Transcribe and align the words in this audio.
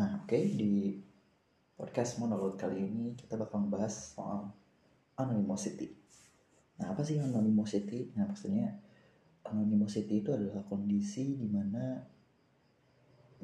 Nah, 0.00 0.16
oke 0.16 0.40
di 0.56 0.96
podcast 1.76 2.16
monolog 2.24 2.56
kali 2.56 2.88
ini 2.88 3.12
kita 3.20 3.36
bakal 3.36 3.60
membahas 3.60 4.16
soal 4.16 4.48
anonymity. 5.12 5.92
Nah, 6.80 6.96
apa 6.96 7.04
sih 7.04 7.20
anonymity? 7.20 8.08
Nah, 8.16 8.24
maksudnya 8.24 8.80
anonymity 9.44 10.24
itu 10.24 10.32
adalah 10.32 10.64
kondisi 10.64 11.36
di 11.36 11.44
mana 11.52 12.00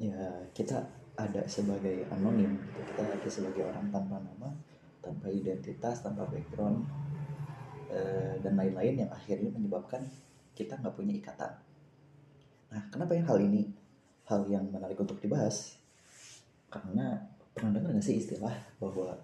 ya 0.01 0.49
kita 0.49 0.81
ada 1.13 1.45
sebagai 1.45 2.09
anonim, 2.09 2.57
gitu. 2.73 2.81
kita 2.89 3.05
ada 3.05 3.29
sebagai 3.29 3.61
orang 3.61 3.93
tanpa 3.93 4.17
nama, 4.17 4.49
tanpa 4.97 5.29
identitas, 5.29 6.01
tanpa 6.01 6.25
background, 6.25 6.89
eh, 7.93 8.33
dan 8.41 8.57
lain-lain 8.57 9.05
yang 9.05 9.11
akhirnya 9.13 9.53
menyebabkan 9.53 10.09
kita 10.57 10.73
nggak 10.81 10.97
punya 10.97 11.21
ikatan. 11.21 11.53
Nah, 12.73 12.81
kenapa 12.89 13.13
yang 13.13 13.29
hal 13.29 13.45
ini 13.45 13.69
hal 14.25 14.41
yang 14.49 14.65
menarik 14.73 14.97
untuk 14.97 15.21
dibahas? 15.21 15.77
Karena 16.67 17.15
pernah 17.55 17.71
dengar 17.73 17.95
gak 17.95 18.05
sih 18.05 18.19
istilah 18.19 18.53
bahwa 18.77 19.15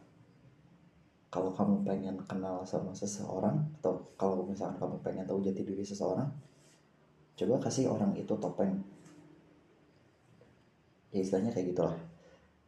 kalau 1.33 1.49
kamu 1.49 1.81
pengen 1.81 2.15
kenal 2.29 2.61
sama 2.61 2.93
seseorang 2.93 3.57
atau 3.81 3.97
kalau 4.13 4.45
misalkan 4.45 4.77
kamu 4.77 4.95
pengen 5.01 5.25
tahu 5.25 5.41
jati 5.41 5.65
diri 5.65 5.81
seseorang, 5.81 6.29
coba 7.33 7.57
kasih 7.57 7.89
orang 7.89 8.13
itu 8.13 8.37
topeng. 8.37 8.77
Ya 11.09 11.25
istilahnya 11.25 11.49
kayak 11.49 11.73
gitulah. 11.73 11.97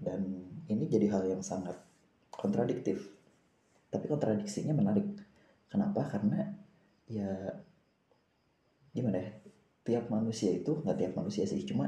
Dan 0.02 0.50
ini 0.66 0.90
jadi 0.90 1.14
hal 1.14 1.30
yang 1.30 1.46
sangat 1.46 1.78
kontradiktif. 2.34 3.06
Tapi 3.94 4.06
kontradiksinya 4.10 4.74
menarik. 4.74 5.06
Kenapa? 5.70 6.10
Karena 6.10 6.42
ya 7.06 7.30
gimana 8.98 9.22
ya? 9.22 9.30
Tiap 9.86 10.10
manusia 10.10 10.50
itu 10.50 10.82
nggak 10.82 10.98
tiap 10.98 11.14
manusia 11.14 11.46
sih, 11.46 11.62
cuma 11.62 11.86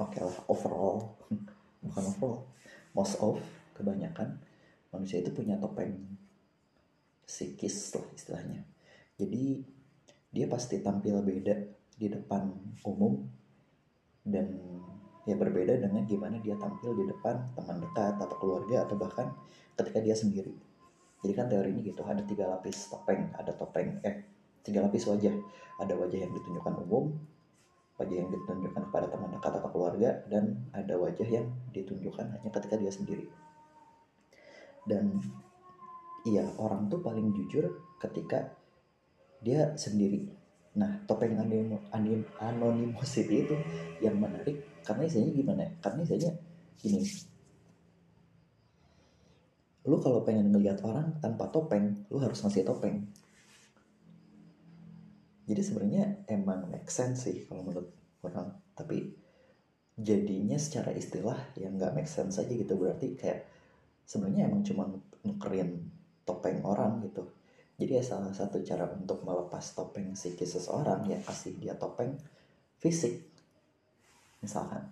oke 0.00 0.16
okay 0.16 0.24
lah 0.24 0.36
overall 0.48 1.20
bukan 1.82 2.02
overall 2.14 2.48
most 2.96 3.18
of 3.22 3.38
kebanyakan 3.78 4.40
manusia 4.90 5.22
itu 5.22 5.30
punya 5.30 5.54
topeng. 5.60 5.94
Psikis 7.28 7.92
lah 7.92 8.08
istilahnya. 8.16 8.64
Jadi 9.20 9.60
dia 10.32 10.48
pasti 10.48 10.80
tampil 10.80 11.20
beda 11.20 11.54
di 11.98 12.08
depan 12.08 12.48
umum 12.88 13.20
dan 14.24 14.48
ya 15.28 15.36
berbeda 15.36 15.76
dengan 15.76 16.08
gimana 16.08 16.40
dia 16.40 16.56
tampil 16.56 16.96
di 16.96 17.04
depan 17.04 17.52
teman 17.52 17.84
dekat 17.84 18.16
atau 18.16 18.36
keluarga 18.40 18.88
atau 18.88 18.96
bahkan 18.96 19.28
ketika 19.76 20.00
dia 20.00 20.16
sendiri. 20.16 20.56
Jadi 21.20 21.32
kan 21.36 21.52
teori 21.52 21.68
ini 21.74 21.84
gitu 21.84 22.00
ada 22.06 22.24
tiga 22.24 22.48
lapis 22.48 22.88
topeng 22.88 23.28
ada 23.36 23.52
topeng 23.52 24.00
eh 24.00 24.24
tiga 24.64 24.84
lapis 24.84 25.04
wajah. 25.04 25.36
Ada 25.78 25.94
wajah 25.94 26.18
yang 26.26 26.32
ditunjukkan 26.32 26.74
umum 26.88 27.12
wajah 27.98 28.16
yang 28.24 28.30
ditunjukkan 28.30 28.82
kepada 28.88 29.10
teman 29.10 29.34
dekat 29.34 29.52
atau 29.58 29.70
keluarga 29.74 30.22
dan 30.30 30.70
ada 30.70 30.94
wajah 30.94 31.26
yang 31.26 31.50
ditunjukkan 31.74 32.30
hanya 32.30 32.50
ketika 32.54 32.78
dia 32.78 32.92
sendiri. 32.94 33.26
Dan 34.86 35.18
iya 36.22 36.46
orang 36.62 36.86
tuh 36.86 37.02
paling 37.02 37.34
jujur 37.34 37.66
ketika 37.98 38.54
dia 39.42 39.74
sendiri. 39.74 40.30
Nah 40.78 41.02
topeng 41.10 41.34
anonim, 41.34 41.74
anonim, 41.90 42.22
anonymity 42.38 43.42
itu 43.42 43.56
yang 43.98 44.14
menarik 44.14 44.62
karena 44.86 45.02
isinya 45.04 45.30
gimana? 45.34 45.64
Karena 45.82 46.00
isinya 46.06 46.32
gini. 46.78 47.02
Lu 49.90 49.98
kalau 49.98 50.22
pengen 50.22 50.54
ngelihat 50.54 50.78
orang 50.86 51.18
tanpa 51.18 51.50
topeng 51.50 52.06
lu 52.14 52.22
harus 52.22 52.38
ngasih 52.46 52.62
topeng 52.62 53.02
jadi 55.48 55.62
sebenarnya 55.64 56.04
emang 56.28 56.68
make 56.68 56.92
sense 56.92 57.24
sih 57.24 57.48
kalau 57.48 57.64
menurut 57.64 57.88
orang. 58.20 58.52
Tapi 58.76 59.16
jadinya 59.96 60.60
secara 60.60 60.92
istilah 60.92 61.56
yang 61.56 61.80
nggak 61.80 61.96
make 61.96 62.10
sense 62.10 62.36
aja 62.36 62.52
gitu. 62.52 62.76
Berarti 62.76 63.16
kayak 63.16 63.48
sebenarnya 64.04 64.52
emang 64.52 64.60
cuma 64.60 64.84
nukerin 65.24 65.88
topeng 66.28 66.60
orang 66.68 67.00
gitu. 67.08 67.24
Jadi 67.80 67.96
ya 67.96 68.04
salah 68.04 68.36
satu 68.36 68.60
cara 68.60 68.92
untuk 68.92 69.24
melepas 69.24 69.72
topeng 69.72 70.12
psikis 70.12 70.60
seseorang 70.60 71.08
ya 71.08 71.16
kasih 71.24 71.56
dia 71.56 71.72
topeng 71.80 72.12
fisik 72.76 73.24
misalkan. 74.44 74.84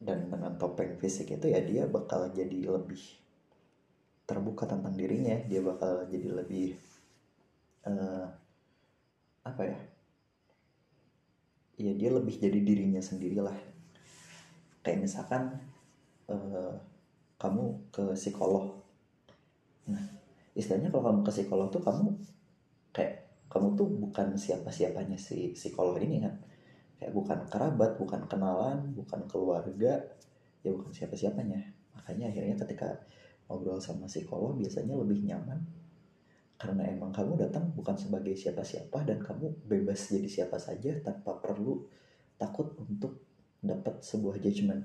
Dan 0.00 0.32
dengan 0.32 0.56
topeng 0.56 0.96
fisik 0.96 1.36
itu 1.36 1.52
ya 1.52 1.60
dia 1.60 1.84
bakal 1.84 2.32
jadi 2.32 2.72
lebih 2.72 3.04
terbuka 4.24 4.64
tentang 4.64 4.96
dirinya. 4.96 5.36
Dia 5.44 5.60
bakal 5.60 6.08
jadi 6.08 6.28
lebih 6.40 6.72
uh, 7.84 8.45
apa 9.46 9.62
ya? 9.62 9.78
Ya 11.78 11.92
dia 11.94 12.10
lebih 12.10 12.34
jadi 12.34 12.58
dirinya 12.58 12.98
sendirilah. 12.98 13.54
Kayak 14.82 15.06
misalkan 15.06 15.54
uh, 16.26 16.74
kamu 17.38 17.78
ke 17.94 18.04
psikolog. 18.18 18.74
Nah 19.86 20.02
istilahnya 20.58 20.90
kalau 20.90 21.04
kamu 21.12 21.20
ke 21.22 21.30
psikolog 21.30 21.68
tuh 21.70 21.82
kamu 21.84 22.16
kayak 22.90 23.28
kamu 23.46 23.78
tuh 23.78 23.86
bukan 23.86 24.34
siapa-siapanya 24.34 25.14
si 25.14 25.54
psikolog 25.54 26.00
ini 26.02 26.26
kan. 26.26 26.34
Kayak 26.98 27.12
bukan 27.12 27.38
kerabat 27.46 28.00
bukan 28.00 28.24
kenalan 28.26 28.90
bukan 28.96 29.28
keluarga 29.30 30.00
ya 30.64 30.70
bukan 30.74 30.90
siapa-siapanya. 30.90 31.60
Makanya 31.94 32.32
akhirnya 32.34 32.56
ketika 32.66 32.88
ngobrol 33.46 33.78
sama 33.78 34.10
psikolog 34.10 34.58
biasanya 34.58 34.98
lebih 34.98 35.22
nyaman 35.22 35.85
karena 36.56 36.88
emang 36.88 37.12
kamu 37.12 37.36
datang 37.36 37.68
bukan 37.76 37.92
sebagai 38.00 38.32
siapa-siapa 38.32 39.04
dan 39.04 39.20
kamu 39.20 39.68
bebas 39.68 40.08
jadi 40.08 40.24
siapa 40.24 40.56
saja 40.56 40.96
tanpa 41.04 41.36
perlu 41.36 41.84
takut 42.40 42.72
untuk 42.80 43.20
dapat 43.60 44.00
sebuah 44.00 44.40
judgement. 44.40 44.80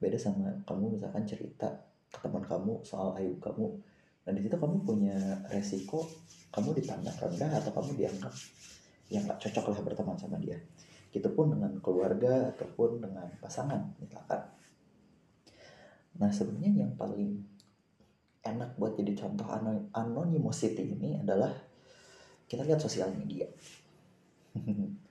Beda 0.00 0.16
sama 0.16 0.48
kamu 0.64 0.96
misalkan 0.96 1.28
cerita 1.28 1.68
ke 2.08 2.18
teman 2.24 2.44
kamu 2.44 2.80
soal 2.88 3.12
aib 3.20 3.36
kamu. 3.36 3.76
Dan 4.24 4.40
di 4.40 4.48
situ 4.48 4.56
kamu 4.56 4.76
punya 4.88 5.16
resiko 5.52 6.08
kamu 6.48 6.72
dipandang 6.80 7.16
rendah 7.20 7.50
atau 7.60 7.70
kamu 7.76 8.00
dianggap 8.00 8.32
yang 9.12 9.28
nggak 9.28 9.36
cocok 9.44 9.76
lah 9.76 9.80
berteman 9.84 10.16
sama 10.16 10.40
dia. 10.40 10.56
Gitu 11.12 11.28
pun 11.36 11.52
dengan 11.52 11.76
keluarga 11.84 12.48
ataupun 12.56 13.04
dengan 13.04 13.28
pasangan 13.44 13.92
misalkan. 14.00 14.40
Nah 16.16 16.32
sebenarnya 16.32 16.88
yang 16.88 16.92
paling 16.96 17.53
enak 18.44 18.76
buat 18.76 18.94
jadi 19.00 19.16
contoh 19.16 19.48
anonymity 19.96 20.84
ini 20.84 21.16
adalah 21.18 21.50
kita 22.44 22.62
lihat 22.62 22.80
sosial 22.80 23.10
media. 23.12 23.48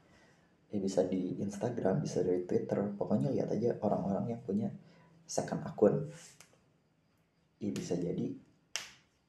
Ya 0.73 0.81
bisa 0.81 1.05
di 1.05 1.37
Instagram 1.37 2.01
bisa 2.01 2.25
dari 2.25 2.49
Twitter. 2.49 2.81
Pokoknya 2.97 3.29
lihat 3.29 3.53
aja 3.53 3.77
orang-orang 3.77 4.33
yang 4.33 4.41
punya 4.41 4.73
second 5.29 5.61
akun. 5.69 6.09
Ya 7.61 7.69
bisa 7.69 7.93
jadi 7.93 8.33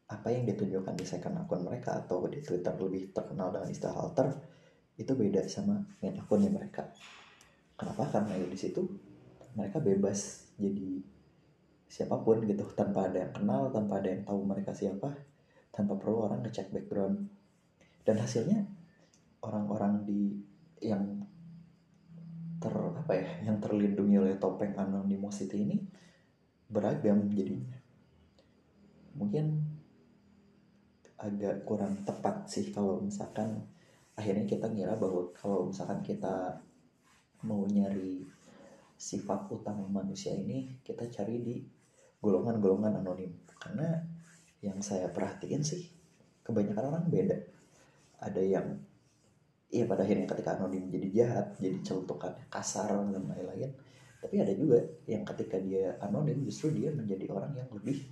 apa 0.09 0.33
yang 0.33 0.49
ditunjukkan 0.49 0.97
di 0.97 1.05
second 1.05 1.37
akun 1.45 1.69
mereka 1.69 2.01
atau 2.01 2.25
di 2.33 2.41
Twitter 2.41 2.73
lebih 2.81 3.13
terkenal 3.13 3.53
dengan 3.53 3.69
istilah 3.69 3.93
alter 3.93 4.33
itu 4.97 5.13
beda 5.13 5.45
sama 5.45 5.85
main 6.01 6.17
akunnya 6.17 6.49
mereka. 6.49 6.89
Kenapa? 7.77 8.09
Karena 8.09 8.41
ya 8.41 8.49
di 8.49 8.57
situ 8.57 8.81
mereka 9.53 9.85
bebas 9.85 10.49
jadi 10.57 11.03
siapa 11.89 12.21
pun 12.25 12.43
gitu 12.45 12.65
tanpa 12.75 13.07
ada 13.07 13.29
yang 13.29 13.33
kenal 13.33 13.71
tanpa 13.71 14.03
ada 14.03 14.09
yang 14.11 14.23
tahu 14.27 14.41
mereka 14.43 14.75
siapa 14.75 15.15
tanpa 15.75 15.99
perlu 15.99 16.31
orang 16.31 16.47
ngecek 16.47 16.71
background. 16.71 17.27
Dan 18.05 18.21
hasilnya 18.21 18.63
orang-orang 19.43 20.07
di 20.07 20.39
yang 20.79 21.25
ter 22.61 22.73
apa 22.73 23.13
ya 23.13 23.29
yang 23.51 23.59
terlindungi 23.59 24.17
oleh 24.17 24.37
topeng 24.39 24.77
anonymity 24.79 25.59
ini 25.59 25.77
beragam 26.71 27.27
jadinya. 27.35 27.77
Mungkin 29.19 29.45
agak 31.19 31.65
kurang 31.65 32.05
tepat 32.05 32.47
sih 32.47 32.71
kalau 32.71 33.01
misalkan 33.01 33.65
akhirnya 34.15 34.47
kita 34.47 34.71
ngira 34.71 34.95
bahwa 34.95 35.33
kalau 35.35 35.73
misalkan 35.73 36.05
kita 36.05 36.61
mau 37.45 37.65
nyari 37.67 38.23
sifat 38.95 39.51
utama 39.51 39.85
manusia 39.89 40.33
ini 40.33 40.81
kita 40.85 41.09
cari 41.11 41.41
di 41.43 41.57
golongan-golongan 42.25 43.05
anonim. 43.05 43.37
Karena 43.61 44.01
yang 44.65 44.81
saya 44.81 45.13
perhatiin 45.13 45.61
sih 45.61 45.85
kebanyakan 46.41 46.85
orang 46.89 47.05
beda. 47.13 47.37
Ada 48.25 48.41
yang 48.41 48.81
iya 49.69 49.85
pada 49.85 50.07
akhirnya 50.09 50.25
ketika 50.25 50.57
anonim 50.57 50.89
jadi 50.89 51.09
jahat 51.13 51.47
jadi 51.61 51.85
celutukan 51.85 52.33
kasar 52.49 52.89
dan 53.13 53.25
lain-lain. 53.29 53.77
Tapi 54.25 54.41
ada 54.41 54.57
juga 54.57 54.81
yang 55.05 55.21
ketika 55.29 55.61
dia 55.61 56.01
anonim 56.01 56.41
justru 56.49 56.73
dia 56.73 56.89
menjadi 56.97 57.29
orang 57.29 57.53
yang 57.61 57.69
lebih 57.77 58.09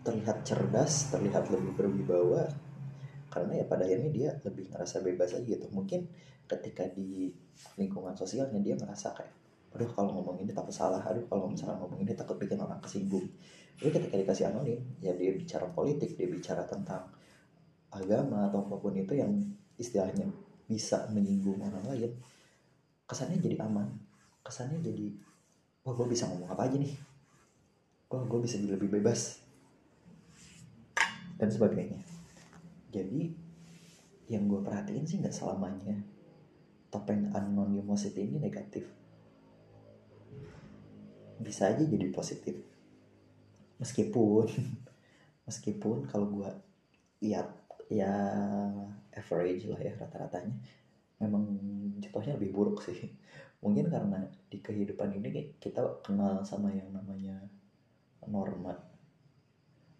terlihat 0.00 0.48
cerdas 0.48 1.12
terlihat 1.12 1.52
lebih 1.52 1.76
berwibawa. 1.76 2.48
Karena 3.30 3.62
ya 3.62 3.64
pada 3.68 3.84
akhirnya 3.86 4.10
dia 4.10 4.30
lebih 4.42 4.72
ngerasa 4.72 5.04
bebas 5.04 5.36
aja 5.36 5.44
gitu. 5.44 5.68
Mungkin 5.70 6.08
ketika 6.48 6.88
di 6.88 7.30
lingkungan 7.78 8.16
sosialnya 8.16 8.58
dia 8.58 8.74
merasa 8.74 9.14
kayak 9.14 9.39
aduh 9.70 9.86
kalau 9.94 10.10
ngomong 10.18 10.42
ini 10.42 10.50
takut 10.50 10.74
salah. 10.74 10.98
Aduh 11.06 11.22
kalau 11.30 11.46
misalnya 11.46 11.78
ngomong 11.78 12.02
ini 12.02 12.12
takut 12.14 12.34
bikin 12.38 12.58
orang 12.58 12.82
kesinggung. 12.82 13.26
Tapi 13.78 13.90
ketika 13.94 14.14
dikasih 14.18 14.50
anonim 14.50 14.82
ya 14.98 15.14
dia 15.14 15.30
bicara 15.30 15.70
politik 15.70 16.18
dia 16.18 16.26
bicara 16.26 16.66
tentang 16.66 17.06
agama 17.90 18.50
atau 18.50 18.66
apa 18.66 18.76
pun 18.78 18.94
itu 18.94 19.14
yang 19.14 19.30
istilahnya 19.78 20.26
bisa 20.66 21.06
menyinggung 21.10 21.58
orang 21.62 21.86
lain 21.86 22.12
kesannya 23.06 23.38
jadi 23.38 23.62
aman. 23.62 23.86
Kesannya 24.42 24.82
jadi 24.82 25.14
wah 25.86 25.94
gue 25.94 26.06
bisa 26.10 26.26
ngomong 26.26 26.50
apa 26.50 26.66
aja 26.66 26.76
nih? 26.76 26.94
Wah 28.10 28.26
gue 28.26 28.38
bisa 28.42 28.58
jadi 28.58 28.74
lebih 28.74 28.90
bebas. 28.98 29.38
Dan 31.38 31.48
sebagainya. 31.48 32.02
Jadi 32.90 33.32
yang 34.30 34.50
gue 34.50 34.60
perhatiin 34.62 35.06
sih 35.06 35.22
nggak 35.22 35.34
selamanya. 35.34 35.94
Topeng 36.90 37.30
anonymity 37.30 38.26
ini 38.26 38.42
negatif 38.42 38.99
bisa 41.40 41.72
aja 41.72 41.82
jadi 41.82 42.12
positif. 42.12 42.54
Meskipun 43.80 44.46
meskipun 45.48 46.06
kalau 46.06 46.28
gue 46.28 46.50
lihat 47.24 47.48
ya 47.90 48.12
average 49.10 49.66
lah 49.66 49.80
ya 49.82 49.92
rata-ratanya 49.98 50.54
memang 51.20 51.44
jatuhnya 51.98 52.36
lebih 52.36 52.52
buruk 52.52 52.84
sih. 52.84 53.08
Mungkin 53.64 53.92
karena 53.92 54.24
di 54.48 54.60
kehidupan 54.60 55.16
ini 55.16 55.56
kita 55.60 56.04
kenal 56.04 56.40
sama 56.44 56.72
yang 56.72 56.88
namanya 56.92 57.36
norma 58.28 58.72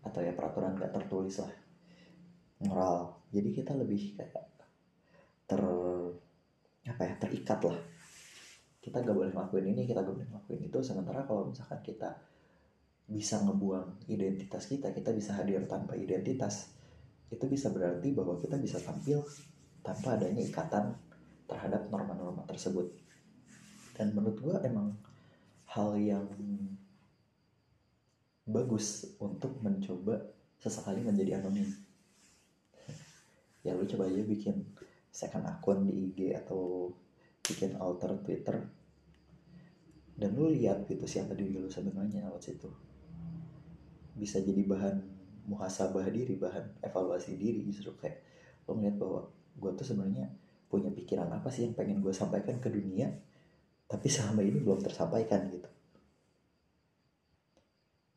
atau 0.01 0.21
ya 0.25 0.33
peraturan 0.33 0.77
gak 0.81 0.97
tertulis 0.97 1.41
lah 1.45 1.53
moral. 2.65 3.21
Jadi 3.33 3.49
kita 3.53 3.73
lebih 3.77 4.17
kayak 4.17 4.49
ter 5.45 5.61
apa 6.89 7.03
ya 7.05 7.15
terikat 7.21 7.61
lah 7.67 7.79
kita 8.81 9.05
gak 9.05 9.13
boleh 9.13 9.31
ngelakuin 9.31 9.77
ini 9.77 9.85
kita 9.85 10.01
gak 10.01 10.17
boleh 10.17 10.29
ngelakuin 10.29 10.61
itu. 10.67 10.79
Sementara 10.81 11.29
kalau 11.29 11.53
misalkan 11.53 11.81
kita 11.85 12.17
bisa 13.11 13.43
ngebuang 13.43 14.07
identitas 14.07 14.71
kita 14.71 14.95
kita 14.95 15.11
bisa 15.11 15.35
hadir 15.35 15.67
tanpa 15.67 15.99
identitas 15.99 16.71
itu 17.31 17.43
bisa 17.51 17.71
berarti 17.75 18.15
bahwa 18.15 18.39
kita 18.39 18.55
bisa 18.59 18.79
tampil 18.79 19.23
tanpa 19.83 20.19
adanya 20.19 20.43
ikatan 20.43 20.95
terhadap 21.47 21.87
norma-norma 21.91 22.43
tersebut. 22.47 22.91
Dan 23.95 24.17
menurut 24.17 24.39
gue 24.39 24.57
emang 24.67 24.97
hal 25.71 25.95
yang 26.01 26.27
bagus 28.49 29.15
untuk 29.23 29.63
mencoba 29.63 30.19
sesekali 30.59 31.05
menjadi 31.05 31.43
anonim. 31.43 31.69
Ya 33.61 33.77
lu 33.77 33.85
coba 33.85 34.09
aja 34.09 34.25
bikin 34.25 34.57
second 35.13 35.45
akun 35.45 35.85
di 35.85 36.09
IG 36.09 36.33
atau 36.33 36.89
bikin 37.51 37.75
alter 37.77 38.15
Twitter. 38.23 38.57
Dan 40.15 40.37
lu 40.37 40.53
lihat 40.53 40.87
gitu 40.87 41.09
siapa 41.09 41.33
diri 41.33 41.57
lu 41.57 41.73
sebenarnya 41.73 42.29
lewat 42.29 42.45
situ 42.45 42.71
bisa 44.21 44.37
jadi 44.45 44.61
bahan 44.69 44.97
muhasabah 45.49 46.05
diri 46.13 46.37
bahan 46.37 46.85
evaluasi 46.85 47.41
diri 47.41 47.65
justru 47.65 47.97
kayak 47.97 48.21
lo 48.69 48.77
ngeliat 48.77 48.97
bahwa 49.01 49.21
gue 49.57 49.71
tuh 49.81 49.87
sebenarnya 49.89 50.29
punya 50.71 50.93
pikiran 50.93 51.27
apa 51.33 51.49
sih 51.51 51.67
yang 51.67 51.75
pengen 51.75 52.05
gue 52.05 52.15
sampaikan 52.15 52.61
ke 52.61 52.69
dunia 52.71 53.11
tapi 53.91 54.07
selama 54.07 54.45
ini 54.47 54.63
belum 54.63 54.79
tersampaikan 54.79 55.51
gitu. 55.51 55.67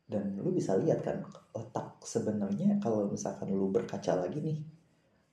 Dan 0.05 0.37
lu 0.37 0.53
bisa 0.53 0.77
lihat 0.77 1.01
kan 1.01 1.25
otak 1.57 1.97
sebenarnya 2.05 2.77
kalau 2.77 3.09
misalkan 3.09 3.49
lu 3.49 3.73
berkaca 3.73 4.13
lagi 4.13 4.37
nih 4.43 4.59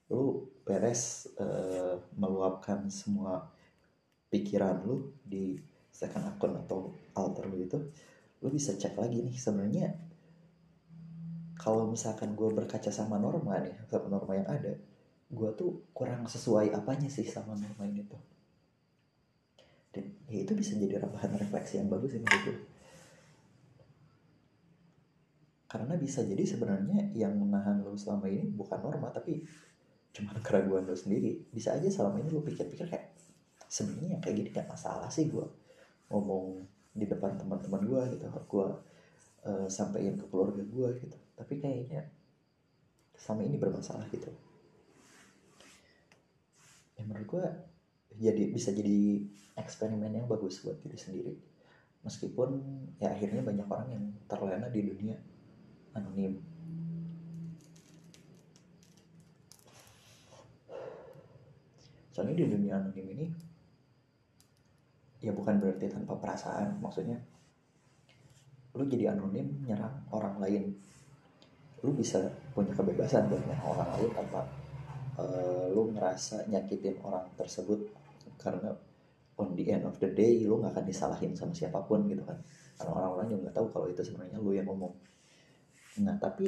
lu 0.08 0.48
beres 0.64 1.28
uh, 1.36 2.00
meluapkan 2.16 2.88
semua 2.88 3.44
pikiran 4.30 4.86
lu 4.86 5.10
di 5.20 5.58
second 5.90 6.24
akun 6.30 6.54
atau 6.54 6.94
alter 7.18 7.50
lu 7.50 7.58
itu 7.60 7.78
lu 8.40 8.48
bisa 8.48 8.72
cek 8.78 8.96
lagi 8.96 9.20
nih 9.20 9.36
sebenarnya 9.36 9.86
kalau 11.60 11.84
misalkan 11.90 12.32
gue 12.32 12.48
berkaca 12.48 12.88
sama 12.88 13.20
norma 13.20 13.60
nih 13.60 13.74
sama 13.90 14.08
norma 14.08 14.32
yang 14.38 14.48
ada 14.48 14.72
gue 15.30 15.50
tuh 15.54 15.92
kurang 15.92 16.24
sesuai 16.26 16.72
apanya 16.74 17.06
sih 17.06 17.22
sama 17.22 17.54
norma 17.54 17.86
ini 17.86 18.02
tuh? 18.02 18.18
Dan 19.94 20.10
ya 20.26 20.42
itu 20.42 20.54
bisa 20.58 20.74
jadi 20.74 21.02
bahan 21.02 21.38
refleksi 21.38 21.78
yang 21.78 21.86
bagus 21.90 22.14
menurut 22.18 22.42
gue 22.46 22.58
karena 25.70 25.94
bisa 25.94 26.26
jadi 26.26 26.42
sebenarnya 26.42 27.14
yang 27.14 27.38
menahan 27.38 27.78
lo 27.86 27.94
selama 27.94 28.26
ini 28.26 28.50
bukan 28.50 28.82
norma 28.82 29.14
tapi 29.14 29.46
cuma 30.10 30.34
keraguan 30.42 30.82
lo 30.82 30.98
sendiri. 30.98 31.46
Bisa 31.54 31.78
aja 31.78 31.86
selama 31.86 32.18
ini 32.18 32.34
lo 32.34 32.42
pikir-pikir 32.42 32.90
kayak 32.90 33.06
sebenarnya 33.70 34.18
kayak 34.18 34.34
gini 34.34 34.48
gak 34.50 34.66
masalah 34.66 35.06
sih 35.06 35.30
gue 35.30 35.46
ngomong 36.10 36.66
di 36.90 37.06
depan 37.06 37.38
teman-teman 37.38 37.86
gue 37.86 38.02
gitu. 38.18 38.26
Gue 38.50 38.66
uh, 39.46 39.66
sampaikan 39.70 40.18
ke 40.18 40.26
keluarga 40.26 40.58
gue 40.58 40.88
gitu. 41.06 41.18
Tapi 41.38 41.62
kayaknya 41.62 42.10
sama 43.14 43.46
ini 43.46 43.54
bermasalah 43.62 44.10
gitu. 44.10 44.28
Ya 46.98 47.06
menurut 47.06 47.30
gue 47.30 47.46
jadi 48.18 48.50
bisa 48.50 48.74
jadi 48.74 49.22
eksperimen 49.54 50.10
yang 50.18 50.26
bagus 50.26 50.66
buat 50.66 50.82
diri 50.82 50.98
sendiri. 50.98 51.32
Meskipun 52.02 52.58
ya 52.98 53.14
akhirnya 53.14 53.46
banyak 53.46 53.68
orang 53.70 53.88
yang 53.94 54.04
terlena 54.26 54.66
di 54.66 54.82
dunia 54.82 55.14
anonim. 55.94 56.42
Soalnya 62.10 62.34
di 62.34 62.46
dunia 62.50 62.82
anonim 62.82 63.06
ini 63.14 63.26
ya 65.20 65.32
bukan 65.36 65.60
berarti 65.60 65.92
tanpa 65.92 66.16
perasaan 66.16 66.80
maksudnya 66.80 67.20
lu 68.74 68.86
jadi 68.86 69.12
anonim 69.14 69.46
nyerang 69.66 69.92
orang 70.14 70.38
lain. 70.38 70.70
Lu 71.82 71.90
bisa 71.96 72.20
punya 72.54 72.70
kebebasan 72.70 73.26
buat 73.26 73.42
nyerang 73.42 73.66
orang 73.66 73.88
lain 73.98 74.10
tanpa 74.14 74.40
uh, 75.18 75.66
lu 75.74 75.90
ngerasa 75.90 76.46
nyakitin 76.46 77.02
orang 77.02 77.26
tersebut. 77.34 77.90
Karena 78.38 78.70
on 79.40 79.56
the 79.58 79.64
end 79.68 79.84
of 79.84 79.98
the 79.98 80.10
day 80.14 80.46
lu 80.46 80.62
nggak 80.62 80.76
akan 80.76 80.86
disalahin 80.86 81.32
sama 81.34 81.50
siapa 81.50 81.82
pun 81.82 82.06
gitu 82.06 82.22
kan. 82.22 82.38
Karena 82.78 82.92
orang-orang 82.94 83.26
juga 83.34 83.40
nggak 83.50 83.56
tahu 83.58 83.66
kalau 83.74 83.86
itu 83.90 84.02
sebenarnya 84.06 84.38
lu 84.38 84.54
yang 84.54 84.68
ngomong. 84.70 84.94
Nah 86.06 86.14
tapi 86.22 86.46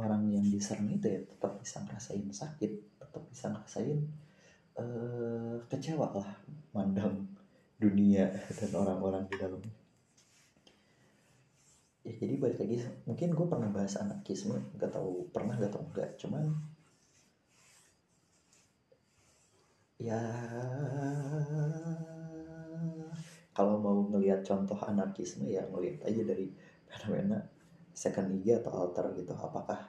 orang 0.00 0.32
yang 0.32 0.46
diserang 0.48 0.88
itu 0.88 1.06
ya 1.12 1.20
tetap 1.20 1.60
bisa 1.60 1.84
ngerasain 1.84 2.24
sakit 2.32 2.72
tetap 2.96 3.22
bisa 3.28 3.52
ngerasain 3.52 3.98
uh, 4.80 5.60
kecewa 5.68 6.08
lah 6.16 6.30
mandang 6.72 7.20
dunia 7.80 8.28
dan 8.52 8.70
orang-orang 8.76 9.24
di 9.26 9.34
dalamnya 9.40 9.74
ya 12.04 12.12
jadi 12.16 12.34
balik 12.36 12.58
lagi 12.60 12.76
mungkin 13.08 13.32
gue 13.32 13.46
pernah 13.48 13.68
bahas 13.72 13.96
anarkisme 13.96 14.56
nggak 14.76 14.92
tahu 14.92 15.28
pernah 15.32 15.56
gak 15.56 15.72
tau 15.72 15.84
enggak 15.84 16.10
cuman 16.20 16.44
ya 20.00 20.20
kalau 23.52 23.76
mau 23.76 24.00
ngelihat 24.08 24.40
contoh 24.40 24.78
anarkisme 24.80 25.44
ya 25.44 25.60
ngelihat 25.68 26.08
aja 26.08 26.22
dari 26.24 26.48
fenomena 26.88 27.44
second 27.92 28.32
liga 28.32 28.64
atau 28.64 28.72
alter 28.72 29.12
gitu. 29.20 29.36
Apakah 29.36 29.84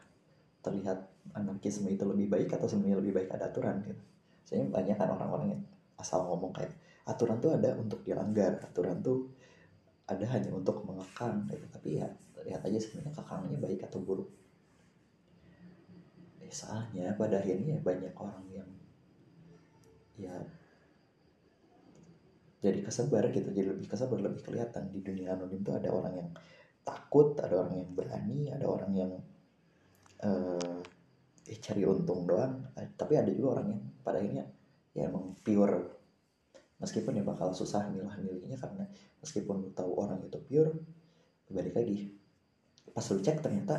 terlihat 0.60 1.08
anarkisme 1.32 1.88
itu 1.88 2.04
lebih 2.04 2.28
baik 2.28 2.52
atau 2.52 2.68
sebenarnya 2.68 3.00
lebih 3.00 3.14
baik 3.16 3.30
ada 3.32 3.48
aturan 3.48 3.80
gitu. 3.88 4.04
Saya 4.44 4.68
banyak 4.68 5.00
kan 5.00 5.10
orang-orang 5.16 5.56
yang 5.56 5.62
asal 5.96 6.28
ngomong 6.28 6.52
kayak 6.52 6.76
aturan 7.08 7.38
tuh 7.42 7.58
ada 7.58 7.74
untuk 7.78 8.06
dilanggar 8.06 8.62
aturan 8.62 9.02
tuh 9.02 9.30
ada 10.06 10.26
hanya 10.34 10.52
untuk 10.54 10.84
mengekang 10.84 11.48
gitu. 11.50 11.66
Tapi 11.72 11.90
ya 12.02 12.08
lihat 12.42 12.62
aja 12.66 12.78
sebenarnya 12.82 13.14
kekangnya 13.16 13.58
baik 13.62 13.82
atau 13.86 14.00
buruk. 14.02 14.30
Eh, 16.42 16.52
soalnya 16.52 17.14
pada 17.16 17.40
akhirnya 17.42 17.78
banyak 17.80 18.14
orang 18.18 18.46
yang 18.52 18.70
ya 20.20 20.36
jadi 22.62 22.86
kesebar 22.86 23.34
gitu 23.34 23.50
jadi 23.50 23.74
lebih 23.74 23.90
kesebar 23.90 24.22
lebih 24.22 24.46
kelihatan 24.46 24.94
di 24.94 25.02
dunia 25.02 25.34
anonim 25.34 25.66
tuh 25.66 25.82
ada 25.82 25.90
orang 25.90 26.14
yang 26.14 26.30
takut 26.86 27.34
ada 27.42 27.58
orang 27.58 27.74
yang 27.82 27.90
berani 27.90 28.54
ada 28.54 28.70
orang 28.70 28.92
yang 28.94 29.12
uh, 30.22 30.82
eh, 31.48 31.58
cari 31.58 31.84
untung 31.86 32.30
doang. 32.30 32.70
Tapi 32.76 33.14
ada 33.18 33.30
juga 33.34 33.60
orang 33.60 33.68
yang 33.76 33.82
pada 34.02 34.22
akhirnya 34.22 34.46
ya 34.92 35.08
emang 35.08 35.36
pure 35.42 36.01
meskipun 36.82 37.22
ya 37.22 37.24
bakal 37.24 37.54
susah 37.54 37.88
milah 37.94 38.18
milihnya 38.18 38.58
karena 38.58 38.90
meskipun 39.22 39.72
tahu 39.78 39.94
orang 40.02 40.26
itu 40.26 40.42
pure 40.42 40.74
balik 41.52 41.78
lagi. 41.78 42.10
Pas 42.92 43.06
lu 43.14 43.22
cek 43.22 43.38
ternyata 43.40 43.76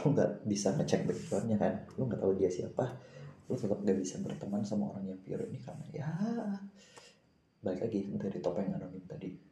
lu 0.00 0.16
nggak 0.16 0.48
bisa 0.48 0.72
ngecek 0.74 1.04
backgroundnya 1.04 1.60
kan. 1.60 1.74
Lu 2.00 2.08
nggak 2.08 2.20
tahu 2.24 2.32
dia 2.34 2.48
siapa. 2.48 2.96
Lu 3.50 3.58
tetap 3.58 3.82
gak 3.82 3.98
bisa 3.98 4.22
berteman 4.22 4.62
sama 4.62 4.94
orang 4.94 5.10
yang 5.10 5.18
pure 5.18 5.42
ini 5.50 5.58
karena 5.58 5.84
ya 5.90 6.06
balik 7.60 7.82
lagi 7.82 8.08
dari 8.16 8.38
topeng 8.40 8.72
anonim 8.72 9.04
tadi 9.04 9.49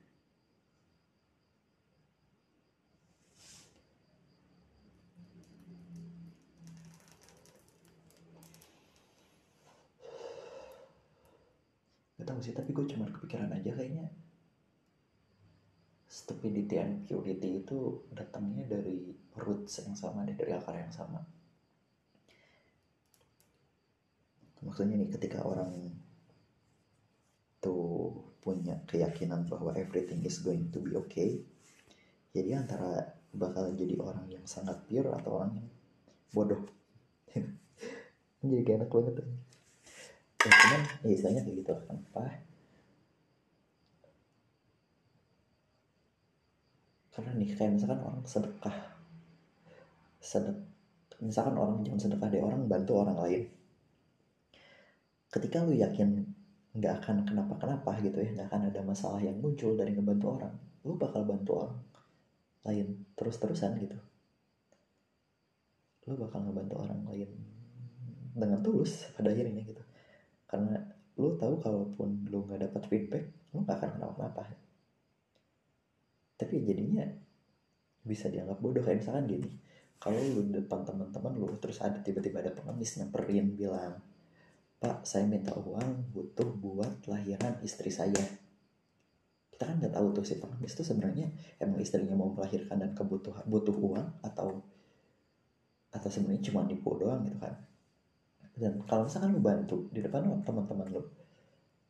tahu 12.29 12.45
sih 12.45 12.53
tapi 12.53 12.77
gue 12.77 12.85
cuma 12.85 13.09
kepikiran 13.09 13.49
aja 13.57 13.73
kayaknya. 13.73 14.13
Stupidity 16.09 16.77
and 16.77 17.05
purity 17.09 17.65
itu 17.65 18.05
datangnya 18.13 18.69
dari 18.69 19.13
roots 19.41 19.81
yang 19.81 19.97
sama 19.97 20.29
deh 20.29 20.37
dari 20.37 20.53
akar 20.53 20.77
yang 20.77 20.93
sama. 20.93 21.21
Maksudnya 24.61 25.01
nih 25.01 25.11
ketika 25.17 25.49
orang 25.49 25.97
tuh 27.65 28.13
punya 28.45 28.77
keyakinan 28.85 29.49
bahwa 29.49 29.73
everything 29.77 30.21
is 30.29 30.45
going 30.45 30.69
to 30.69 30.79
be 30.85 30.93
okay 30.95 31.41
jadi 32.39 32.61
antara 32.61 33.19
bakal 33.33 33.73
jadi 33.73 33.97
orang 33.99 34.29
yang 34.29 34.45
sangat 34.45 34.79
pure 34.85 35.11
atau 35.11 35.41
orang 35.41 35.59
yang 35.59 35.69
bodoh. 36.33 36.63
Jadi 38.39 38.63
kayak 38.63 38.87
enak 38.87 38.91
banget 38.93 39.15
ya 40.49 40.55
cuman 40.64 40.81
ya 41.05 41.11
istilahnya 41.12 41.43
kayak 41.45 41.57
gitu. 41.61 41.75
Kan 41.85 41.97
apa 42.12 42.25
karena 47.19 47.35
nih 47.35 47.50
kayak 47.50 47.73
misalkan 47.75 48.00
orang 48.00 48.23
sedekah. 48.23 48.76
Sedek 50.23 50.57
misalkan 51.19 51.59
orang 51.59 51.83
jangan 51.83 52.00
sedekah 52.00 52.28
deh 52.31 52.43
orang 52.43 52.71
bantu 52.71 52.93
orang 53.02 53.19
lain. 53.19 53.43
Ketika 55.28 55.67
lu 55.67 55.75
yakin 55.75 56.25
nggak 56.78 56.95
akan 57.02 57.26
kenapa-kenapa 57.26 57.90
gitu 58.07 58.23
ya 58.23 58.31
nggak 58.38 58.49
akan 58.55 58.62
ada 58.71 58.81
masalah 58.87 59.19
yang 59.19 59.35
muncul 59.43 59.75
dari 59.75 59.99
ngebantu 59.99 60.38
orang 60.38 60.55
lu 60.87 60.95
bakal 60.95 61.26
bantu 61.26 61.67
orang 61.67 61.81
lain 62.62 63.02
terus-terusan 63.19 63.83
gitu. 63.83 63.99
Lu 66.07 66.14
bakal 66.17 66.47
ngebantu 66.47 66.87
orang 66.87 67.02
lain 67.02 67.31
dengan 68.38 68.62
tulus 68.62 69.11
pada 69.19 69.35
akhirnya 69.35 69.67
gitu 69.67 69.88
karena 70.49 70.81
lu 71.21 71.37
tahu 71.37 71.61
kalaupun 71.61 72.26
lu 72.33 72.49
nggak 72.49 72.67
dapat 72.67 72.83
feedback 72.88 73.25
lu 73.52 73.62
nggak 73.62 73.76
akan 73.78 73.90
kenapa-kenapa 74.00 74.59
tapi 76.38 76.62
jadinya 76.62 77.02
bisa 78.07 78.31
dianggap 78.31 78.62
bodoh 78.62 78.81
kayak 78.81 79.02
misalkan 79.02 79.26
gini. 79.26 79.50
Kalau 79.99 80.23
lu 80.23 80.47
depan 80.55 80.87
teman-teman 80.87 81.35
lu 81.35 81.50
terus 81.59 81.83
ada 81.83 81.99
tiba-tiba 81.99 82.38
ada 82.38 82.55
pengemis 82.55 82.95
nyamperin 83.02 83.59
bilang 83.59 83.99
pak 84.78 85.02
saya 85.02 85.26
minta 85.26 85.50
uang 85.59 86.14
butuh 86.14 86.47
buat 86.55 87.02
lahiran 87.11 87.59
istri 87.67 87.90
saya. 87.90 88.23
Kita 89.50 89.67
kan 89.67 89.83
nggak 89.83 89.90
tahu 89.90 90.14
tuh 90.14 90.23
si 90.23 90.38
pengemis 90.38 90.78
tuh 90.78 90.87
sebenarnya 90.87 91.26
emang 91.59 91.83
istrinya 91.83 92.14
mau 92.14 92.31
melahirkan 92.31 92.78
dan 92.78 92.95
kebutuhan 92.95 93.43
butuh 93.50 93.75
uang 93.75 94.23
atau 94.23 94.62
atau 95.90 96.09
sebenarnya 96.14 96.47
cuma 96.47 96.62
nipu 96.62 96.95
doang 96.95 97.26
gitu 97.26 97.43
kan 97.43 97.59
dan 98.59 98.83
kalau 98.85 99.07
misalkan 99.07 99.31
lu 99.33 99.41
bantu 99.41 99.87
di 99.95 100.03
depan 100.03 100.27
teman-teman 100.43 100.87
lu 100.91 101.03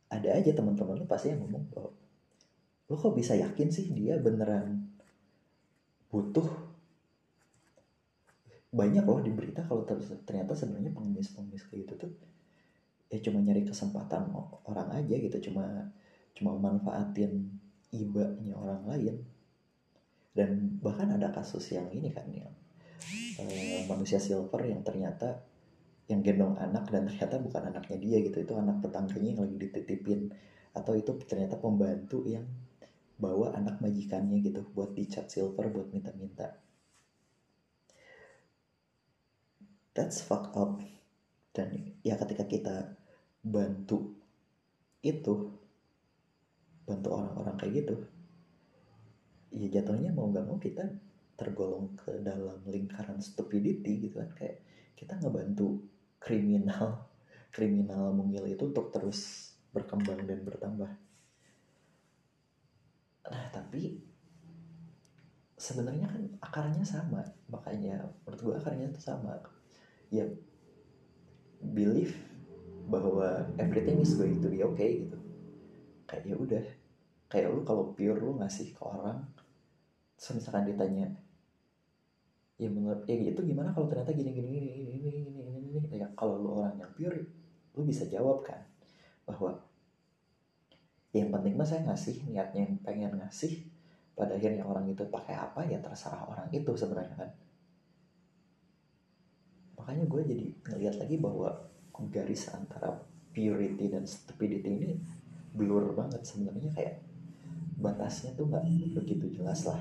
ada 0.08 0.28
aja 0.36 0.50
teman-teman 0.52 1.00
lu 1.00 1.06
pasti 1.08 1.32
yang 1.32 1.40
ngomong 1.44 1.64
bahwa 1.72 1.92
lu 2.88 2.94
kok 2.96 3.12
bisa 3.12 3.36
yakin 3.36 3.68
sih 3.68 3.92
dia 3.92 4.16
beneran 4.16 4.88
butuh? 6.08 6.48
Banyak 8.68 9.04
loh 9.04 9.20
di 9.24 9.32
berita 9.32 9.64
kalau 9.64 9.84
ternyata 10.28 10.52
sebenarnya 10.52 10.92
pengemis-pengemis 10.92 11.68
kayak 11.68 11.88
gitu 11.88 11.94
tuh 12.08 12.12
ya 13.08 13.16
cuma 13.24 13.40
nyari 13.40 13.64
kesempatan 13.64 14.28
orang 14.68 14.88
aja 14.92 15.16
gitu 15.16 15.48
cuma 15.48 15.88
cuma 16.36 16.52
manfaatin 16.56 17.48
ibanya 17.92 18.52
orang 18.60 18.84
lain. 18.84 19.16
Dan 20.36 20.78
bahkan 20.84 21.08
ada 21.10 21.32
kasus 21.32 21.72
yang 21.72 21.88
ini 21.90 22.12
kan 22.12 22.28
yang 22.30 22.52
uh, 23.40 23.80
manusia 23.88 24.20
silver 24.20 24.60
yang 24.68 24.84
ternyata 24.84 25.40
yang 26.08 26.24
gendong 26.24 26.56
anak 26.56 26.88
dan 26.88 27.04
ternyata 27.04 27.36
bukan 27.36 27.62
anaknya 27.68 27.96
dia 28.00 28.16
gitu. 28.24 28.40
Itu 28.40 28.56
anak 28.56 28.80
tetangganya 28.80 29.36
yang 29.36 29.40
lagi 29.44 29.56
dititipin. 29.60 30.32
Atau 30.72 30.96
itu 30.96 31.16
ternyata 31.28 31.60
pembantu 31.60 32.24
yang 32.24 32.48
bawa 33.18 33.52
anak 33.54 33.82
majikannya 33.82 34.40
gitu 34.40 34.64
buat 34.72 34.96
dicat 34.96 35.28
silver 35.28 35.68
buat 35.68 35.92
minta-minta. 35.92 36.56
That's 39.92 40.24
fucked 40.24 40.56
up. 40.56 40.80
Dan 41.52 41.98
ya 42.00 42.16
ketika 42.16 42.46
kita 42.48 42.76
bantu 43.44 44.16
itu 45.04 45.54
bantu 46.88 47.08
orang-orang 47.14 47.54
kayak 47.60 47.74
gitu 47.84 47.96
ya 49.54 49.68
jatuhnya 49.80 50.12
mau 50.12 50.28
nggak 50.28 50.44
mau 50.44 50.58
kita 50.60 50.84
tergolong 51.38 51.94
ke 51.96 52.18
dalam 52.20 52.60
lingkaran 52.66 53.22
stupidity 53.22 54.08
gitu 54.08 54.18
kan. 54.18 54.30
Kayak 54.34 54.58
kita 54.98 55.14
ngebantu 55.22 55.78
kriminal 56.18 57.08
kriminal 57.54 58.12
mungil 58.14 58.44
itu 58.46 58.68
untuk 58.68 58.90
terus 58.94 59.52
berkembang 59.74 60.24
dan 60.26 60.42
bertambah. 60.44 60.90
Nah 63.28 63.44
tapi 63.54 64.02
sebenarnya 65.58 66.06
kan 66.06 66.22
akarnya 66.38 66.84
sama 66.86 67.24
makanya 67.50 68.06
menurut 68.24 68.40
gue 68.40 68.54
akarnya 68.58 68.86
itu 68.90 69.00
sama. 69.02 69.38
Ya 70.08 70.24
belief 71.58 72.14
bahwa 72.88 73.44
everything 73.60 74.00
is 74.00 74.16
going 74.16 74.40
to 74.40 74.48
be 74.48 74.64
okay 74.64 75.04
gitu. 75.04 75.18
Kayak 76.08 76.24
ya 76.24 76.36
udah 76.36 76.64
kayak 77.28 77.52
lu 77.52 77.60
kalau 77.62 77.92
pure 77.92 78.16
lu 78.16 78.40
ngasih 78.40 78.72
ke 78.72 78.80
orang 78.80 79.20
misalkan 80.18 80.66
ditanya 80.66 81.06
ya 82.58 82.66
menurut 82.66 83.06
ya 83.06 83.14
gitu 83.14 83.46
gimana 83.46 83.70
kalau 83.70 83.86
ternyata 83.86 84.10
gini 84.10 84.34
gini 84.34 84.48
gini 84.50 84.66
gini 84.98 85.18
gini 85.30 85.37
gini. 85.68 86.00
ya 86.00 86.08
kalau 86.16 86.40
lu 86.40 86.48
orang 86.60 86.74
yang 86.80 86.90
pure 86.96 87.20
lu 87.76 87.82
bisa 87.84 88.08
jawab 88.08 88.42
kan 88.42 88.64
bahwa 89.28 89.60
yang 91.12 91.28
penting 91.32 91.54
mah 91.56 91.68
saya 91.68 91.84
ngasih 91.88 92.24
niatnya 92.28 92.68
yang 92.68 92.76
pengen 92.84 93.12
ngasih 93.20 93.64
pada 94.18 94.34
akhirnya 94.34 94.66
orang 94.66 94.88
itu 94.90 95.06
pakai 95.06 95.36
apa 95.36 95.62
ya 95.68 95.78
terserah 95.78 96.26
orang 96.26 96.48
itu 96.50 96.72
sebenarnya 96.74 97.14
kan 97.14 97.30
makanya 99.78 100.04
gue 100.10 100.22
jadi 100.26 100.46
ngeliat 100.68 100.96
lagi 100.98 101.16
bahwa 101.22 101.48
garis 102.10 102.50
antara 102.54 102.94
purity 103.34 103.90
dan 103.90 104.06
stupidity 104.06 104.70
ini 104.70 104.90
blur 105.54 105.94
banget 105.94 106.22
sebenarnya 106.22 106.70
kayak 106.74 106.94
batasnya 107.78 108.34
tuh 108.34 108.50
nggak 108.50 108.66
begitu 108.98 109.38
jelas 109.38 109.66
lah 109.70 109.78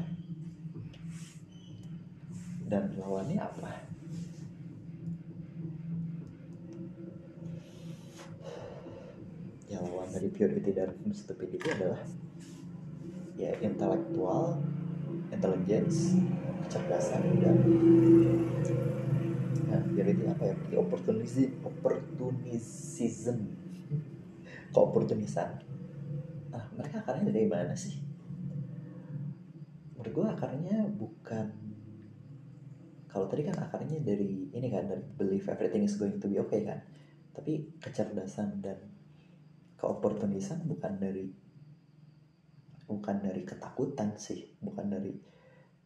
dan 2.70 2.94
lawannya 2.94 3.42
apa 3.42 3.90
ya 9.66 9.82
lawan 9.82 10.06
dari 10.18 10.34
purity 10.34 10.74
dan 10.74 10.98
stupidity 11.14 11.70
adalah 11.70 12.02
ya 13.38 13.54
intelektual 13.62 14.58
intelligence 15.30 16.18
kecerdasan 16.66 17.22
dan 17.38 17.58
nah, 19.70 19.82
purity 19.94 20.26
apa 20.26 20.44
ya? 20.50 20.56
Opportunism 20.82 21.62
opportunism 21.62 23.38
keoportunisan 24.74 25.62
nah 26.50 26.66
mereka 26.74 27.06
akarnya 27.06 27.30
dari 27.30 27.46
mana 27.46 27.78
sih? 27.78 28.02
Menurut 29.94 30.14
gue 30.18 30.26
akarnya 30.34 30.78
bukan 30.98 31.46
kalau 33.06 33.30
tadi 33.30 33.46
kan 33.46 33.58
akarnya 33.62 34.02
dari 34.02 34.50
ini 34.50 34.68
kan 34.74 34.90
dari 34.90 35.06
belief 35.14 35.46
everything 35.46 35.86
is 35.86 35.94
going 36.02 36.18
to 36.18 36.26
be 36.26 36.42
okay 36.42 36.66
kan? 36.66 36.82
Tapi 37.38 37.78
kecerdasan 37.78 38.66
dan 38.66 38.97
keoportunisan 39.78 40.66
bukan 40.66 40.98
dari 40.98 41.30
bukan 42.88 43.18
dari 43.22 43.44
ketakutan 43.46 44.18
sih 44.18 44.58
bukan 44.58 44.88
dari 44.90 45.14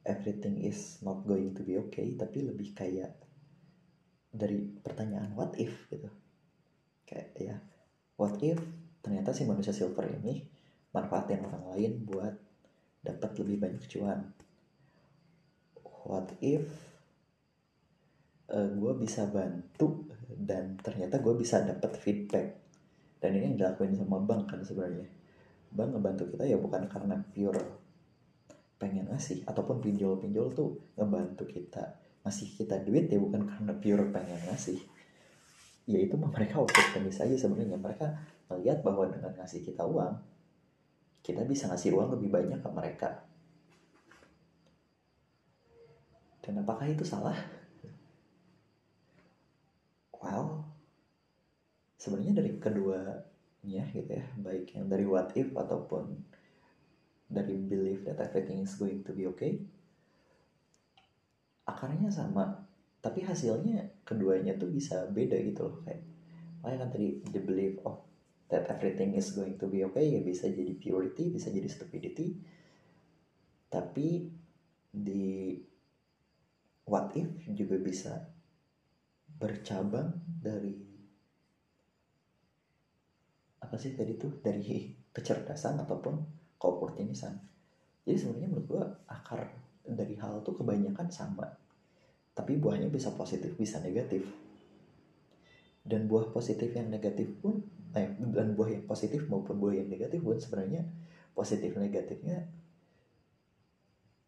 everything 0.05 0.63
is 0.65 1.01
not 1.05 1.21
going 1.27 1.53
to 1.53 1.61
be 1.61 1.77
okay 1.77 2.15
tapi 2.15 2.45
lebih 2.45 2.73
kayak 2.73 3.21
dari 4.31 4.63
pertanyaan 4.79 5.35
what 5.35 5.59
if? 5.59 5.91
gitu. 5.91 6.07
Kayak 7.03 7.29
ya 7.35 7.55
what 8.15 8.39
if 8.39 8.57
ternyata 9.03 9.35
si 9.35 9.43
manusia 9.43 9.75
silver 9.75 10.07
ini 10.07 10.47
manfaatin 10.95 11.43
orang 11.43 11.75
lain 11.75 11.93
buat 12.07 12.35
dapat 13.03 13.31
lebih 13.43 13.57
banyak 13.59 13.83
cuan? 13.91 14.31
What 16.07 16.31
if 16.39 16.65
uh, 18.49 18.71
gue 18.71 18.93
bisa 18.97 19.27
bantu 19.27 20.07
dan 20.31 20.79
ternyata 20.79 21.19
gue 21.19 21.35
bisa 21.35 21.61
dapat 21.61 21.99
feedback 21.99 22.70
dan 23.21 23.37
ini 23.37 23.53
yang 23.53 23.55
dilakuin 23.61 23.93
sama 23.93 24.17
bank 24.25 24.49
kan 24.49 24.65
sebenarnya. 24.65 25.05
Bank 25.69 25.93
ngebantu 25.93 26.33
kita 26.33 26.43
ya 26.49 26.57
bukan 26.57 26.89
karena 26.89 27.21
pure 27.29 27.61
pengen 28.81 29.13
ngasih 29.13 29.45
ataupun 29.45 29.77
pinjol-pinjol 29.77 30.57
tuh 30.57 30.73
ngebantu 30.97 31.45
kita 31.45 32.01
ngasih 32.25 32.57
kita 32.57 32.81
duit 32.81 33.05
ya 33.13 33.21
bukan 33.21 33.45
karena 33.45 33.73
pure 33.77 34.09
pengen 34.09 34.41
ngasih. 34.49 34.81
Ya 35.85 36.01
itu 36.01 36.17
mah 36.17 36.33
mereka 36.33 36.65
oportunis 36.65 37.21
aja 37.21 37.37
sebenarnya. 37.37 37.77
Mereka 37.77 38.05
melihat 38.49 38.81
bahwa 38.81 39.05
dengan 39.05 39.37
ngasih 39.37 39.61
kita 39.61 39.85
uang 39.85 40.17
kita 41.21 41.45
bisa 41.45 41.69
ngasih 41.69 41.93
uang 41.93 42.17
lebih 42.17 42.33
banyak 42.33 42.57
ke 42.57 42.69
mereka. 42.73 43.09
Dan 46.41 46.65
apakah 46.65 46.89
itu 46.89 47.05
salah? 47.05 47.37
Well 50.17 50.65
sebenarnya 52.01 52.41
dari 52.41 52.57
keduanya 52.57 53.83
gitu 53.93 54.09
ya 54.09 54.25
baik 54.41 54.73
yang 54.73 54.89
dari 54.89 55.05
what 55.05 55.29
if 55.37 55.53
ataupun 55.53 56.17
dari 57.29 57.61
belief 57.61 58.01
that 58.09 58.17
everything 58.17 58.65
is 58.65 58.73
going 58.73 59.05
to 59.05 59.13
be 59.13 59.29
okay 59.29 59.61
akarnya 61.71 62.11
sama. 62.11 62.67
Tapi 63.01 63.25
hasilnya 63.25 64.05
keduanya 64.05 64.53
tuh 64.61 64.69
bisa 64.69 65.09
beda 65.09 65.33
gitu 65.41 65.65
loh 65.65 65.81
kayak 65.81 66.05
makanya 66.61 66.85
kan 66.85 66.89
tadi 66.93 67.07
the 67.33 67.41
belief 67.41 67.81
of 67.81 67.97
that 68.45 68.69
everything 68.69 69.17
is 69.17 69.33
going 69.33 69.57
to 69.57 69.65
be 69.65 69.81
okay 69.81 70.05
ya 70.05 70.21
bisa 70.21 70.45
jadi 70.45 70.69
purity 70.77 71.33
bisa 71.33 71.49
jadi 71.49 71.65
stupidity. 71.65 72.37
Tapi 73.71 74.29
di 74.93 75.57
what 76.85 77.09
if 77.17 77.25
juga 77.49 77.81
bisa 77.81 78.13
bercabang 79.41 80.21
dari 80.21 80.90
apa 83.61 83.75
sih 83.77 83.93
tadi 83.93 84.17
tuh? 84.17 84.41
Dari 84.41 84.89
kecerdasan 85.13 85.77
ataupun 85.85 86.15
keopportunisan. 86.57 87.37
Jadi 88.05 88.17
sebenarnya 88.17 88.49
menurut 88.49 88.67
gue 88.67 88.83
akar 89.09 89.45
dari 89.85 90.17
hal 90.17 90.41
tuh 90.41 90.57
kebanyakan 90.57 91.09
sama. 91.13 91.45
Tapi 92.33 92.57
buahnya 92.57 92.89
bisa 92.89 93.13
positif 93.13 93.53
bisa 93.57 93.77
negatif. 93.81 94.25
Dan 95.81 96.05
buah 96.05 96.29
positif 96.29 96.73
yang 96.73 96.89
negatif 96.89 97.29
pun 97.41 97.61
eh, 97.97 98.13
dan 98.17 98.53
buah 98.53 98.69
yang 98.69 98.85
positif 98.85 99.25
maupun 99.29 99.57
buah 99.57 99.81
yang 99.81 99.89
negatif 99.89 100.21
pun 100.21 100.37
sebenarnya 100.37 100.85
positif 101.33 101.73
negatifnya 101.73 102.45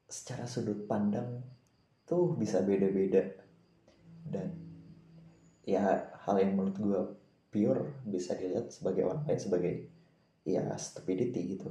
secara 0.10 0.46
sudut 0.50 0.86
pandang 0.86 1.42
tuh 2.06 2.38
bisa 2.38 2.62
beda-beda. 2.62 3.34
Dan 4.26 4.54
ya 5.66 6.12
hal 6.26 6.36
yang 6.38 6.54
menurut 6.58 6.78
gue 6.78 7.02
pure 7.54 8.02
bisa 8.02 8.34
dilihat 8.34 8.74
sebagai 8.74 9.06
orang 9.06 9.22
lain 9.30 9.38
sebagai 9.38 9.74
ya 10.42 10.74
stupidity 10.82 11.56
gitu. 11.56 11.70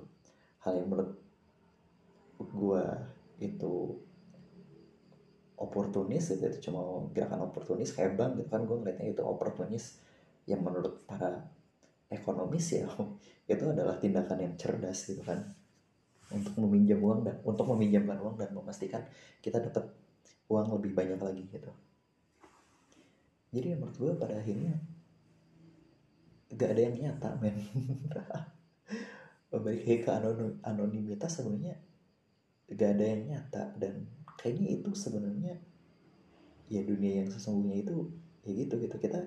Hal 0.63 0.79
yang 0.79 0.87
menurut 0.87 1.19
gue 2.39 2.85
itu 3.43 3.99
oportunis 5.59 6.31
gitu 6.31 6.43
itu 6.43 6.71
cuma 6.71 7.07
gerakan 7.11 7.51
oportunis 7.51 7.95
kayak 7.95 8.19
bank 8.19 8.39
gitu 8.39 8.51
kan 8.51 8.63
gue 8.67 8.77
ngeliatnya 8.83 9.07
itu 9.15 9.23
oportunis 9.23 10.03
yang 10.47 10.59
menurut 10.59 11.07
para 11.07 11.47
ekonomis 12.11 12.83
ya 12.83 12.87
itu 13.53 13.65
adalah 13.67 13.99
tindakan 13.99 14.39
yang 14.39 14.55
cerdas 14.55 15.11
gitu 15.11 15.23
kan. 15.27 15.43
Untuk 16.33 16.57
meminjam 16.65 16.97
uang 16.97 17.29
dan 17.29 17.37
untuk 17.45 17.69
meminjamkan 17.77 18.17
uang 18.17 18.41
dan 18.41 18.57
memastikan 18.57 19.05
kita 19.45 19.61
dapat 19.61 19.85
uang 20.49 20.81
lebih 20.81 20.97
banyak 20.97 21.21
lagi 21.21 21.45
gitu. 21.51 21.69
Jadi 23.53 23.77
menurut 23.77 23.97
gue 24.01 24.13
pada 24.17 24.41
akhirnya 24.41 24.81
gak 26.57 26.71
ada 26.77 26.83
yang 26.85 26.97
nyata 27.01 27.29
men. 27.41 27.57
Balik 29.53 30.05
ke 30.05 30.11
anonimitas 30.65 31.41
sebenarnya 31.41 31.77
gak 32.73 32.91
ada 32.99 33.05
yang 33.05 33.23
nyata. 33.29 33.63
Dan 33.77 34.09
kayaknya 34.37 34.81
itu 34.81 34.91
sebenarnya 34.97 35.61
ya 36.73 36.81
dunia 36.87 37.25
yang 37.25 37.29
sesungguhnya 37.29 37.85
itu 37.85 38.09
ya 38.45 38.53
gitu 38.53 38.75
gitu. 38.81 38.97
Kita 39.01 39.21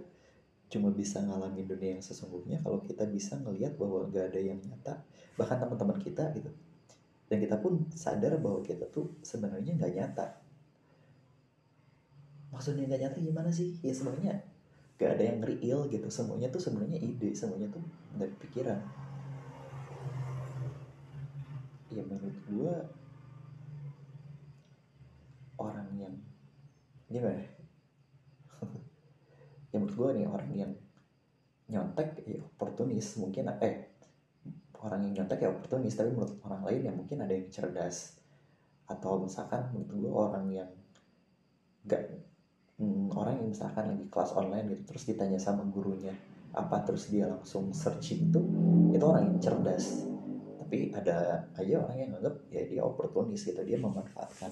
cuma 0.65 0.89
bisa 0.89 1.21
ngalamin 1.21 1.69
dunia 1.69 1.97
yang 1.97 2.03
sesungguhnya 2.03 2.65
kalau 2.65 2.81
kita 2.81 3.05
bisa 3.05 3.37
ngelihat 3.37 3.77
bahwa 3.77 4.05
gak 4.09 4.33
ada 4.33 4.41
yang 4.41 4.59
nyata. 4.61 5.01
Bahkan 5.37 5.57
teman-teman 5.61 5.97
kita 6.01 6.33
gitu. 6.37 6.49
Dan 7.25 7.41
kita 7.41 7.57
pun 7.57 7.89
sadar 7.89 8.37
bahwa 8.37 8.61
kita 8.61 8.85
tuh 8.93 9.09
sebenarnya 9.25 9.73
nggak 9.73 9.93
nyata. 9.97 10.25
Maksudnya 12.53 12.85
nggak 12.85 13.01
nyata 13.01 13.17
gimana 13.17 13.49
sih? 13.49 13.81
Ya 13.81 13.97
sebenarnya 13.97 14.45
gak 14.95 15.19
ada 15.19 15.23
yang 15.23 15.39
real 15.43 15.87
gitu. 15.91 16.07
Semuanya 16.07 16.47
tuh 16.47 16.63
sebenarnya 16.63 16.99
ide 16.99 17.35
semuanya 17.35 17.67
tuh 17.71 17.83
dari 18.15 18.31
pikiran. 18.39 18.79
Ya 21.91 22.03
menurut 22.03 22.37
gua 22.51 22.73
orang 25.59 25.89
yang 25.95 26.15
gimana 27.07 27.39
ya? 27.39 27.49
Menurut 29.71 29.93
gue 29.95 30.09
nih 30.19 30.27
orang 30.27 30.51
yang 30.55 30.71
nyontek 31.65 32.21
ya 32.29 32.39
oportunis 32.45 33.17
mungkin 33.17 33.49
eh 33.57 33.89
orang 34.85 35.01
yang 35.09 35.13
nyontek 35.25 35.41
ya 35.41 35.49
oportunis 35.49 35.97
tapi 35.97 36.13
menurut 36.13 36.37
orang 36.45 36.61
lain 36.61 36.81
ya 36.85 36.93
mungkin 36.93 37.23
ada 37.25 37.33
yang 37.33 37.49
cerdas. 37.49 38.19
Atau 38.85 39.17
misalkan 39.17 39.73
menurut 39.73 39.97
gue 39.97 40.11
orang 40.13 40.45
yang 40.53 40.69
gak 41.89 42.05
hmm, 42.79 43.11
orang 43.15 43.39
yang 43.39 43.49
misalkan 43.51 43.85
lagi 43.91 44.05
kelas 44.11 44.31
online 44.35 44.75
gitu 44.75 44.83
terus 44.93 45.03
ditanya 45.07 45.39
sama 45.39 45.63
gurunya 45.67 46.11
apa 46.55 46.87
terus 46.87 47.11
dia 47.11 47.27
langsung 47.27 47.75
searching 47.75 48.31
itu 48.31 48.41
itu 48.95 49.03
orang 49.03 49.35
yang 49.35 49.39
cerdas. 49.43 50.07
Tapi 50.65 50.89
ada 50.95 51.45
aja 51.53 51.75
orang 51.83 51.97
yang 51.99 52.09
nganggap 52.15 52.35
ya 52.49 52.63
dia 52.65 52.81
oportunis 52.81 53.43
gitu 53.43 53.59
dia 53.61 53.77
memanfaatkan 53.77 54.49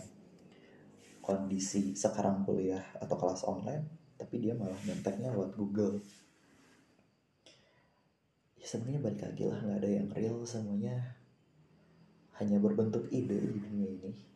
kondisi 1.24 1.96
sekarang 1.96 2.44
kuliah 2.44 2.84
atau 3.00 3.16
kelas 3.16 3.48
online 3.48 3.88
tapi 4.20 4.44
dia 4.44 4.54
malah 4.54 4.76
nyonteknya 4.84 5.32
lewat 5.32 5.56
Google. 5.56 6.04
Ya 8.60 8.66
sebenarnya 8.68 9.00
balik 9.00 9.22
lagi 9.24 9.44
lah 9.48 9.60
nggak 9.64 9.80
ada 9.80 9.90
yang 9.90 10.08
real 10.12 10.38
semuanya. 10.44 10.96
Hanya 12.36 12.60
berbentuk 12.60 13.08
ide 13.14 13.40
di 13.40 13.60
dunia 13.64 13.88
ini 13.88 14.33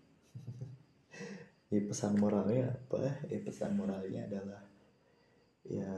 ya 1.67 1.81
pesan 1.83 2.15
moralnya 2.15 2.71
apa? 2.71 3.27
Ya 3.27 3.39
pesan 3.43 3.75
moralnya 3.75 4.23
adalah 4.27 4.61
ya 5.67 5.91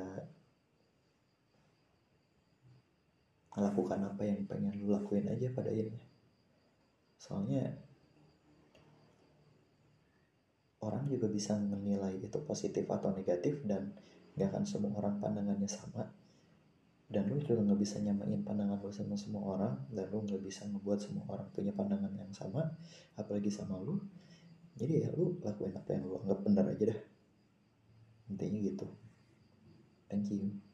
lakukan 3.54 4.02
apa 4.02 4.24
yang 4.26 4.48
pengen 4.50 4.74
lu 4.82 4.90
lakuin 4.90 5.30
aja 5.30 5.52
pada 5.54 5.70
akhirnya. 5.70 6.02
Soalnya 7.20 7.64
orang 10.80 11.06
juga 11.12 11.28
bisa 11.28 11.54
menilai 11.60 12.18
itu 12.18 12.40
positif 12.48 12.88
atau 12.88 13.12
negatif 13.12 13.62
dan 13.68 13.94
gak 14.40 14.56
akan 14.56 14.64
semua 14.64 14.96
orang 14.98 15.20
pandangannya 15.20 15.70
sama. 15.70 16.08
Dan 17.10 17.26
lu 17.26 17.42
juga 17.42 17.66
nggak 17.66 17.82
bisa 17.82 17.98
nyamain 18.06 18.46
pandangan 18.46 18.78
lu 18.86 18.94
sama 18.94 19.18
semua 19.18 19.42
orang 19.58 19.74
dan 19.90 20.14
lu 20.14 20.22
nggak 20.22 20.46
bisa 20.46 20.70
ngebuat 20.70 21.00
semua 21.02 21.26
orang 21.26 21.50
punya 21.50 21.74
pandangan 21.74 22.14
yang 22.14 22.30
sama 22.30 22.62
apalagi 23.18 23.50
sama 23.50 23.82
lu 23.82 23.98
jadi 24.80 24.94
ya 25.04 25.10
lu 25.20 25.36
lakuin 25.44 25.76
apa 25.76 25.90
yang 25.92 26.08
lu 26.08 26.16
anggap 26.24 26.40
benar 26.48 26.66
aja 26.72 26.96
dah. 26.96 27.00
Intinya 28.32 28.60
gitu. 28.64 28.88
Thank 30.08 30.32
you 30.32 30.69